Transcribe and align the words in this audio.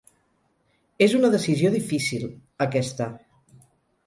És 1.07 1.13
una 1.19 1.31
decisió 1.35 1.71
difícil, 1.75 2.27
aquesta. 2.67 3.11